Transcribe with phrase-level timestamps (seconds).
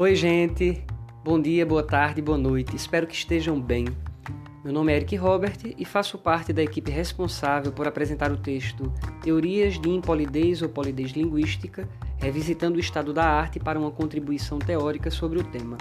[0.00, 0.82] Oi, gente.
[1.22, 2.74] Bom dia, boa tarde, boa noite.
[2.74, 3.84] Espero que estejam bem.
[4.64, 8.90] Meu nome é Eric Robert e faço parte da equipe responsável por apresentar o texto
[9.20, 11.86] Teorias de Impolidez ou Polidez Linguística,
[12.16, 15.76] revisitando o estado da arte para uma contribuição teórica sobre o tema,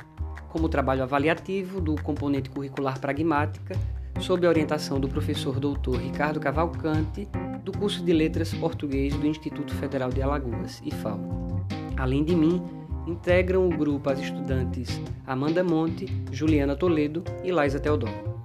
[0.49, 3.73] como trabalho avaliativo do componente curricular pragmática,
[4.19, 7.25] sob a orientação do professor doutor Ricardo Cavalcante,
[7.63, 11.17] do curso de Letras Português do Instituto Federal de Alagoas, IFAL.
[11.95, 12.61] Além de mim,
[13.09, 18.39] integram o grupo as estudantes Amanda Monte, Juliana Toledo e Laisa Teodoro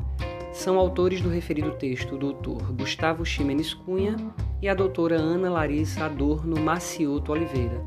[0.55, 4.17] são autores do referido texto o doutor Gustavo Ximenes Cunha
[4.63, 7.85] e a doutora Ana Larissa Adorno Macioto Oliveira,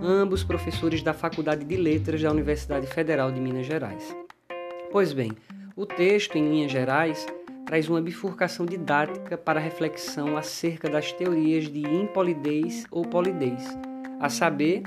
[0.00, 4.14] ambos professores da Faculdade de Letras da Universidade Federal de Minas Gerais.
[4.92, 5.32] Pois bem,
[5.74, 7.26] o texto, em linhas gerais,
[7.64, 13.66] traz uma bifurcação didática para reflexão acerca das teorias de impolidez ou polidez,
[14.20, 14.82] a saber,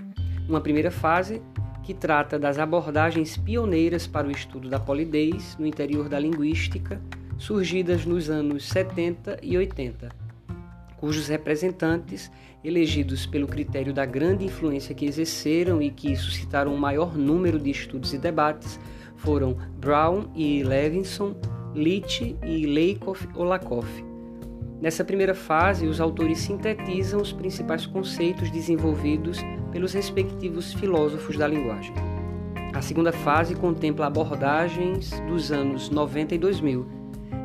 [0.48, 1.42] uma primeira fase
[1.84, 7.00] que trata das abordagens pioneiras para o estudo da polidez no interior da linguística,
[7.38, 10.10] surgidas nos anos 70 e 80,
[10.98, 12.32] cujos representantes,
[12.64, 17.70] elegidos pelo critério da grande influência que exerceram e que suscitaram um maior número de
[17.70, 18.80] estudos e debates,
[19.18, 21.36] foram Brown e Levinson,
[21.76, 24.04] Leach e Lakoff ou Lakoff.
[24.82, 29.40] Nessa primeira fase, os autores sintetizam os principais conceitos desenvolvidos
[29.76, 31.94] pelos respectivos filósofos da linguagem.
[32.74, 36.86] A segunda fase contempla abordagens dos anos 90 e 2000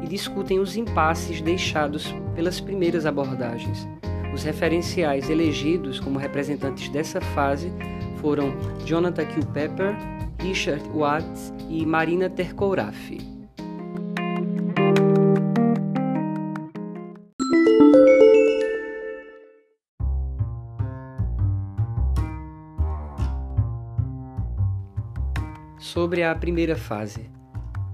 [0.05, 3.84] e discutem os impasses deixados pelas primeiras abordagens.
[4.33, 7.72] Os referenciais elegidos como representantes dessa fase
[8.20, 8.55] foram
[8.87, 9.97] Jonathan Culpeper,
[10.39, 13.30] Richard Watts e Marina Terkourafi.
[26.11, 27.31] Sobre a primeira fase.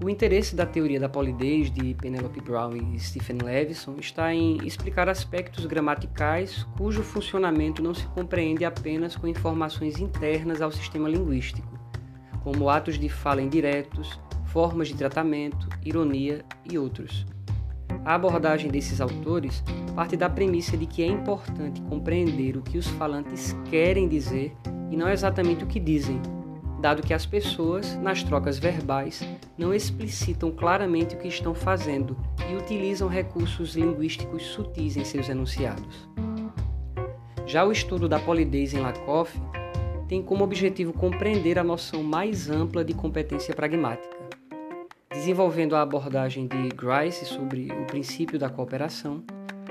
[0.03, 5.07] O interesse da teoria da polidez de Penelope Brown e Stephen Levison está em explicar
[5.07, 11.79] aspectos gramaticais cujo funcionamento não se compreende apenas com informações internas ao sistema linguístico,
[12.43, 17.23] como atos de fala indiretos, formas de tratamento, ironia e outros.
[18.03, 19.63] A abordagem desses autores
[19.93, 24.55] parte da premissa de que é importante compreender o que os falantes querem dizer
[24.89, 26.19] e não exatamente o que dizem,
[26.79, 29.21] dado que as pessoas, nas trocas verbais,
[29.57, 32.15] não explicitam claramente o que estão fazendo
[32.49, 36.07] e utilizam recursos linguísticos sutis em seus enunciados.
[37.45, 39.39] Já o estudo da polidez em Lakoff
[40.07, 44.15] tem como objetivo compreender a noção mais ampla de competência pragmática.
[45.09, 49.23] Desenvolvendo a abordagem de Grice sobre o princípio da cooperação,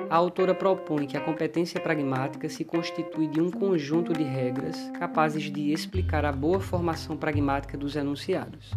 [0.08, 5.44] a autora propõe que a competência pragmática se constitui de um conjunto de regras capazes
[5.44, 8.70] de explicar a boa formação pragmática dos enunciados.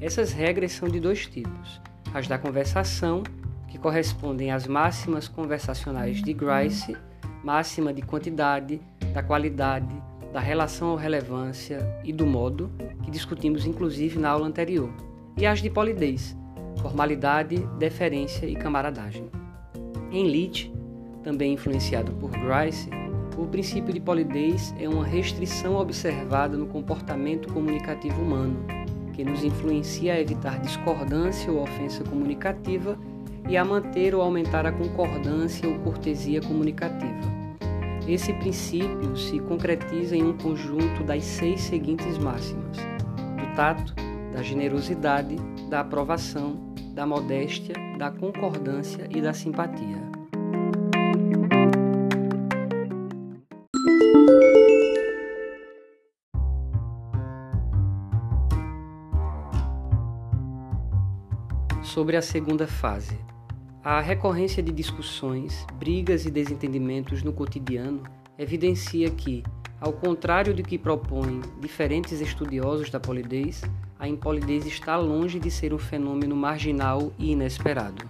[0.00, 1.80] Essas regras são de dois tipos:
[2.12, 3.22] as da conversação,
[3.68, 6.96] que correspondem às máximas conversacionais de Grice,
[7.44, 8.80] máxima de quantidade,
[9.14, 9.94] da qualidade,
[10.32, 12.70] da relação ou relevância e do modo,
[13.04, 14.92] que discutimos inclusive na aula anterior,
[15.36, 16.36] e as de polidez,
[16.80, 19.41] formalidade, deferência e camaradagem.
[20.12, 20.70] Em Leach,
[21.24, 22.90] também influenciado por Grice,
[23.38, 28.58] o princípio de polidez é uma restrição observada no comportamento comunicativo humano,
[29.14, 32.98] que nos influencia a evitar discordância ou ofensa comunicativa
[33.48, 37.32] e a manter ou aumentar a concordância ou cortesia comunicativa.
[38.06, 43.94] Esse princípio se concretiza em um conjunto das seis seguintes máximas: do tato,
[44.34, 45.36] da generosidade,
[45.70, 49.96] da aprovação, da modéstia, da concordância e da simpatia.
[61.82, 63.18] Sobre a segunda fase.
[63.84, 68.02] A recorrência de discussões, brigas e desentendimentos no cotidiano
[68.38, 69.42] evidencia que,
[69.80, 73.62] ao contrário do que propõem diferentes estudiosos da polidez,
[74.02, 78.04] a impolidez está longe de ser um fenômeno marginal e inesperado.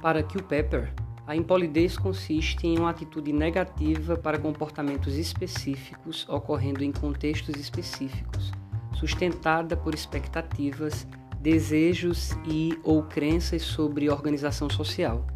[0.00, 0.94] Para Pepper,
[1.26, 8.52] a impolidez consiste em uma atitude negativa para comportamentos específicos ocorrendo em contextos específicos,
[8.92, 11.04] sustentada por expectativas
[11.44, 15.26] desejos e ou crenças sobre organização social.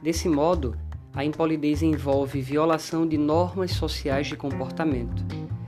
[0.00, 0.76] Desse modo,
[1.12, 5.24] a impolidez envolve violação de normas sociais de comportamento,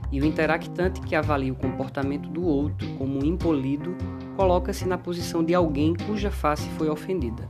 [0.09, 3.93] e o interactante que avalia o comportamento do outro como impolido
[4.37, 7.49] coloca-se na posição de alguém cuja face foi ofendida.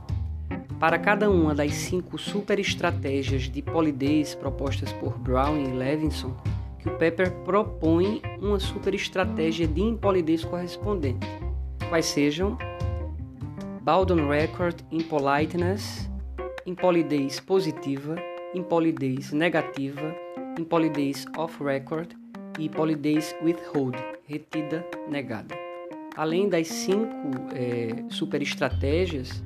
[0.80, 6.34] Para cada uma das cinco superestratégias de polidez propostas por Brown e Levinson,
[6.80, 11.43] que o Pepper propõe uma superestratégia de impolidez correspondente,
[11.94, 12.58] quais sejam
[13.82, 16.10] Baldwin Record Impoliteness,
[16.66, 18.16] impolidez positiva,
[18.52, 20.12] impolidez negativa,
[20.58, 22.08] impolidez off record
[22.58, 23.96] e polidez withhold,
[24.26, 25.54] retida, negada.
[26.16, 29.44] Além das cinco é, superestratégias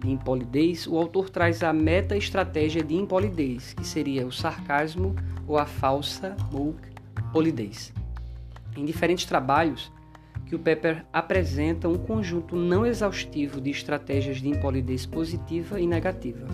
[0.00, 5.14] de impolidez, o autor traz a meta-estratégia de impolidez, que seria o sarcasmo
[5.46, 6.74] ou a falsa ou
[7.32, 7.94] polidez.
[8.76, 9.92] Em diferentes trabalhos,
[10.46, 16.46] que o Pepper apresenta um conjunto não exaustivo de estratégias de impolidez positiva e negativa.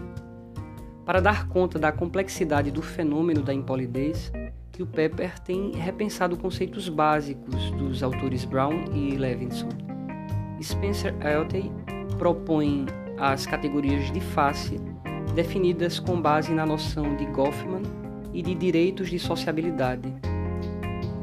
[1.04, 4.32] Para dar conta da complexidade do fenômeno da impolidez,
[4.72, 9.68] que o Pepper tem repensado conceitos básicos dos autores Brown e Levinson.
[10.62, 11.70] Spencer Eltey
[12.18, 12.86] propõe
[13.18, 14.80] as categorias de face,
[15.34, 17.82] definidas com base na noção de Goffman
[18.32, 20.31] e de direitos de sociabilidade.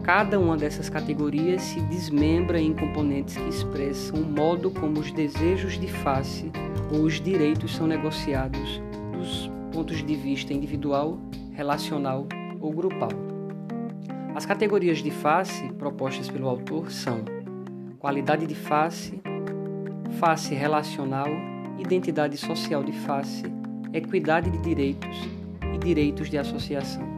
[0.10, 5.80] Cada uma dessas categorias se desmembra em componentes que expressam o modo como os desejos
[5.80, 6.52] de face
[6.92, 8.82] ou os direitos são negociados
[9.14, 11.20] dos pontos de vista individual,
[11.52, 12.28] relacional
[12.60, 13.12] ou grupal.
[14.34, 17.24] As categorias de face propostas pelo autor são
[18.00, 19.22] qualidade de face,
[20.20, 21.28] face relacional,
[21.78, 23.44] identidade social de face,
[23.94, 25.30] equidade de direitos
[25.72, 27.09] e direitos de associação.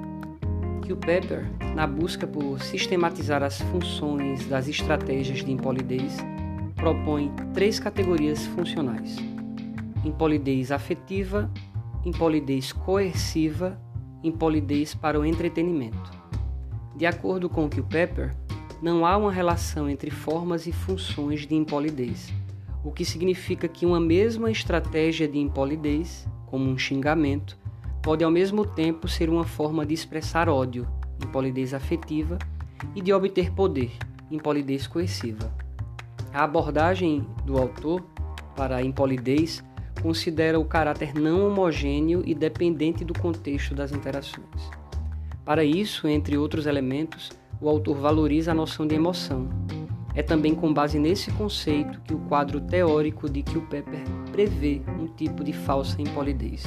[0.91, 6.17] Que o Pepper, na busca por sistematizar as funções das estratégias de impolidez,
[6.75, 9.15] propõe três categorias funcionais:
[10.03, 11.49] impolidez afetiva,
[12.03, 13.81] impolidez coerciva,
[14.21, 16.11] impolidez para o entretenimento.
[16.93, 17.83] De acordo com Q.
[17.83, 18.35] Pepper,
[18.81, 22.33] não há uma relação entre formas e funções de impolidez,
[22.83, 27.57] o que significa que uma mesma estratégia de impolidez, como um xingamento,
[28.01, 30.87] pode ao mesmo tempo ser uma forma de expressar ódio,
[31.23, 32.37] impolidez afetiva,
[32.95, 33.91] e de obter poder,
[34.29, 35.53] impolidez coerciva.
[36.33, 38.01] A abordagem do autor
[38.55, 39.63] para a impolidez
[40.01, 44.69] considera o caráter não homogêneo e dependente do contexto das interações.
[45.45, 49.47] Para isso, entre outros elementos, o autor valoriza a noção de emoção.
[50.15, 54.81] É também com base nesse conceito que o quadro teórico de que o Pepper prevê
[54.99, 56.63] um tipo de falsa impolidez.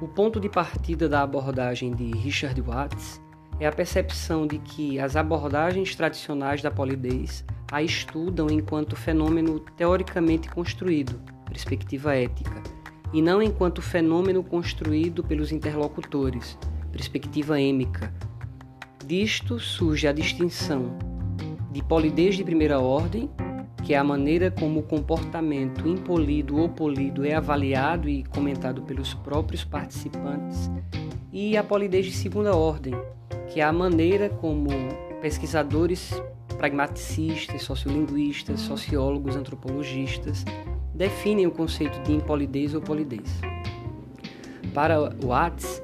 [0.00, 3.20] O ponto de partida da abordagem de Richard Watts
[3.58, 10.48] é a percepção de que as abordagens tradicionais da polidez a estudam enquanto fenômeno teoricamente
[10.48, 12.62] construído, perspectiva ética,
[13.12, 16.56] e não enquanto fenômeno construído pelos interlocutores,
[16.90, 18.10] perspectiva êmica.
[19.04, 20.96] Disto surge a distinção
[21.70, 23.30] de polidez de primeira ordem,
[23.90, 29.14] que é a maneira como o comportamento impolido ou polido é avaliado e comentado pelos
[29.14, 30.70] próprios participantes,
[31.32, 32.94] e a polidez de segunda ordem,
[33.48, 34.68] que é a maneira como
[35.20, 36.22] pesquisadores
[36.56, 40.44] pragmaticistas, sociolinguistas, sociólogos, antropologistas
[40.94, 43.40] definem o conceito de impolidez ou polidez.
[44.72, 45.80] Para Watts,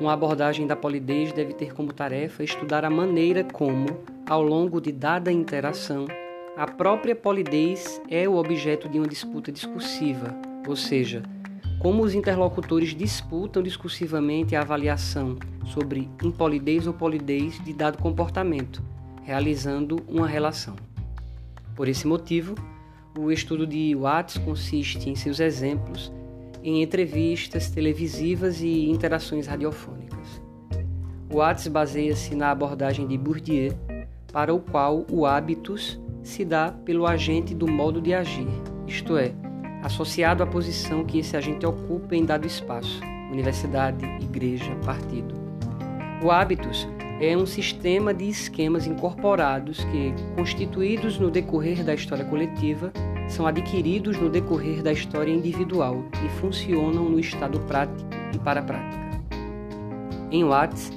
[0.00, 3.88] uma abordagem da polidez deve ter como tarefa estudar a maneira como,
[4.30, 6.06] ao longo de dada interação,
[6.58, 10.34] a própria polidez é o objeto de uma disputa discursiva,
[10.66, 11.22] ou seja,
[11.78, 18.82] como os interlocutores disputam discursivamente a avaliação sobre impolidez ou polidez de dado comportamento,
[19.22, 20.74] realizando uma relação.
[21.76, 22.56] Por esse motivo,
[23.16, 26.12] o estudo de Watts consiste em seus exemplos
[26.60, 30.42] em entrevistas televisivas e interações radiofônicas.
[31.32, 33.78] Watts baseia-se na abordagem de Bourdieu,
[34.32, 38.48] para o qual o hábitus se dá pelo agente do modo de agir,
[38.86, 39.32] isto é,
[39.82, 45.34] associado à posição que esse agente ocupa em dado espaço, universidade, igreja, partido.
[46.22, 46.88] O hábitos
[47.20, 52.92] é um sistema de esquemas incorporados que, constituídos no decorrer da história coletiva,
[53.28, 58.62] são adquiridos no decorrer da história individual e funcionam no estado prático e para a
[58.62, 59.08] prática.
[60.30, 60.92] Em Watts,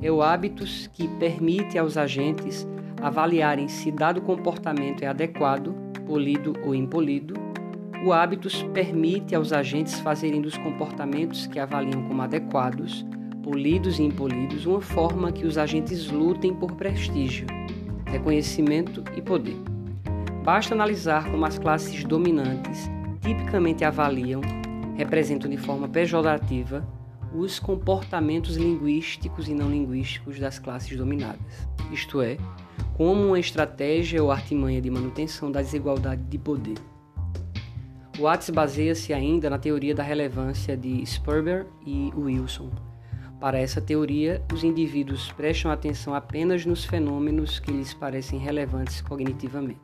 [0.00, 2.66] é o hábitos que permite aos agentes
[3.00, 5.74] avaliarem se dado comportamento é adequado,
[6.06, 7.34] polido ou impolido,
[8.04, 13.04] o hábitos permite aos agentes fazerem dos comportamentos que avaliam como adequados,
[13.42, 17.46] polidos e impolidos, uma forma que os agentes lutem por prestígio,
[18.06, 19.56] reconhecimento e poder.
[20.44, 22.88] Basta analisar como as classes dominantes
[23.20, 24.40] tipicamente avaliam,
[24.96, 26.86] representam de forma pejorativa
[27.34, 32.38] os comportamentos linguísticos e não linguísticos das classes dominadas, isto é,
[32.98, 36.74] como uma estratégia ou artimanha de manutenção da desigualdade de poder.
[38.18, 42.72] Watts baseia-se ainda na teoria da relevância de Sperber e Wilson.
[43.40, 49.78] Para essa teoria, os indivíduos prestam atenção apenas nos fenômenos que lhes parecem relevantes cognitivamente.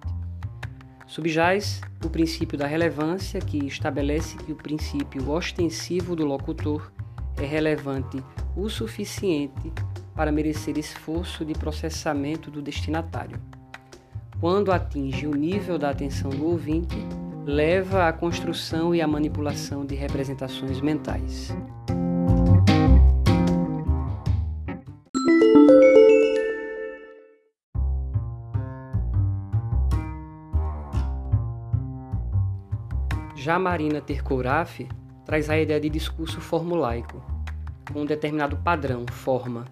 [1.06, 6.90] Subjaz o princípio da relevância, que estabelece que o princípio ostensivo do locutor
[7.36, 8.20] é relevante
[8.56, 9.72] o suficiente
[10.14, 13.40] para merecer esforço de processamento do destinatário.
[14.40, 16.96] Quando atinge o nível da atenção do ouvinte,
[17.44, 21.54] leva à construção e à manipulação de representações mentais.
[33.34, 34.88] Já Marina Terkouraf
[35.26, 37.22] traz a ideia de discurso formulaico,
[37.92, 39.66] com um determinado padrão, forma,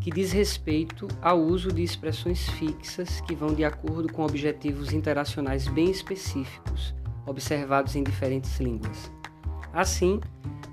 [0.00, 5.66] que diz respeito ao uso de expressões fixas que vão de acordo com objetivos interacionais
[5.68, 6.94] bem específicos,
[7.26, 9.12] observados em diferentes línguas.
[9.72, 10.20] Assim,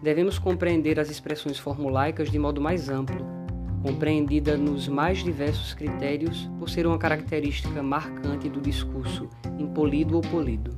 [0.02, 3.26] devemos compreender as expressões formulaicas de modo mais amplo,
[3.82, 9.30] compreendida nos mais diversos critérios por ser uma característica marcante do discurso
[9.60, 10.76] impolido ou polido.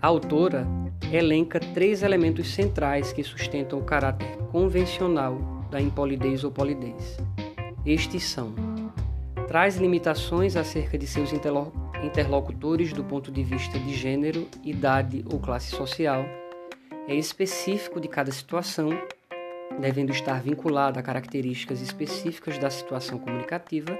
[0.00, 0.66] A autora
[1.12, 7.16] elenca três elementos centrais que sustentam o caráter convencional da impolidez ou polidez.
[7.84, 8.54] Estes são:
[9.46, 11.30] traz limitações acerca de seus
[12.02, 16.24] interlocutores do ponto de vista de gênero, idade ou classe social,
[17.08, 18.90] é específico de cada situação,
[19.80, 23.96] devendo estar vinculado a características específicas da situação comunicativa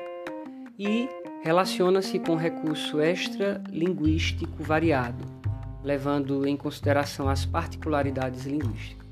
[0.77, 1.09] e
[1.43, 5.25] relaciona-se com recurso extra-linguístico variado,
[5.85, 9.07] levando em consideração as particularidades linguísticas.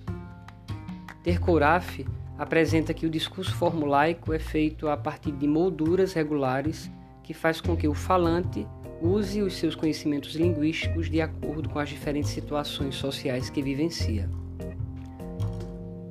[1.23, 2.04] Tercouraf
[2.38, 6.90] apresenta que o discurso formulaico é feito a partir de molduras regulares
[7.22, 8.66] que faz com que o falante
[9.00, 14.28] use os seus conhecimentos linguísticos de acordo com as diferentes situações sociais que vivencia.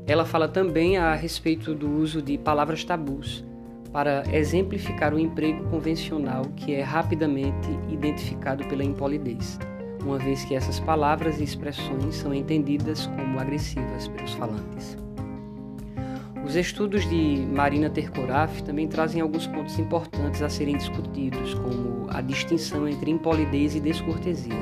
[0.06, 3.46] Ela fala também a respeito do uso de palavras tabus
[3.92, 9.60] para exemplificar o emprego convencional que é rapidamente identificado pela impolidez
[10.03, 15.03] uma vez que essas palavras e expressões são entendidas como agressivas pelos falantes.
[16.46, 22.22] Os estudos de Marina Terkoraf também trazem alguns pontos importantes a serem discutidos, como a
[22.22, 24.54] distinção entre impolidez e descortesia.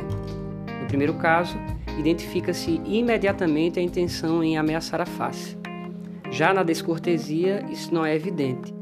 [0.79, 1.57] No primeiro caso,
[1.97, 5.57] identifica-se imediatamente a intenção em ameaçar a face.
[6.29, 8.73] Já na descortesia, isso não é evidente,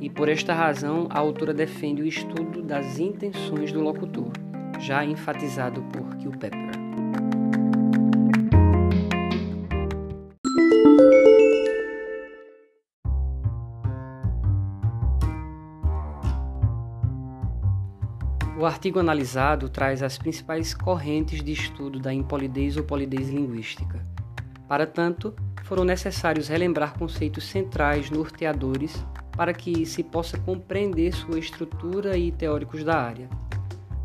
[0.00, 4.32] e por esta razão a autora defende o estudo das intenções do locutor
[4.78, 6.65] já enfatizado por Culpeper.
[18.66, 24.04] O artigo analisado traz as principais correntes de estudo da impolidez ou polidez linguística.
[24.68, 25.32] Para tanto,
[25.62, 29.06] foram necessários relembrar conceitos centrais norteadores
[29.36, 33.28] para que se possa compreender sua estrutura e teóricos da área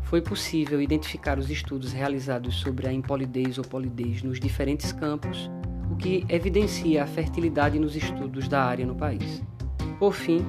[0.02, 5.50] foi possível identificar os estudos realizados sobre a impolidez ou polidez nos diferentes campos,
[5.90, 9.42] o que evidencia a fertilidade nos estudos da área no país.
[9.98, 10.46] Por fim,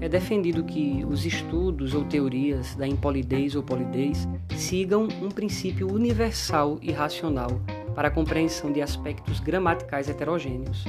[0.00, 6.78] é defendido que os estudos ou teorias da impolidez ou polidez sigam um princípio universal
[6.82, 7.60] e racional
[7.94, 10.84] para a compreensão de aspectos gramaticais heterogêneos,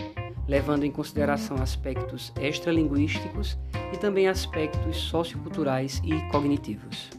[0.48, 3.58] levando em consideração aspectos extralinguísticos
[3.94, 7.10] e também aspectos socioculturais e cognitivos.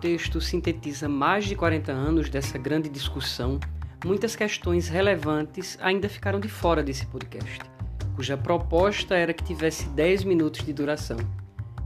[0.00, 3.60] Texto sintetiza mais de 40 anos dessa grande discussão,
[4.04, 7.60] muitas questões relevantes ainda ficaram de fora desse podcast,
[8.16, 11.18] cuja proposta era que tivesse 10 minutos de duração.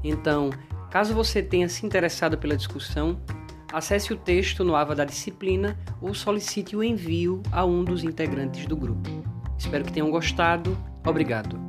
[0.03, 0.51] Então,
[0.91, 3.21] caso você tenha se interessado pela discussão,
[3.73, 8.67] acesse o texto no AVA da disciplina ou solicite o envio a um dos integrantes
[8.67, 9.11] do grupo.
[9.59, 10.79] Espero que tenham gostado.
[11.05, 11.64] Obrigado.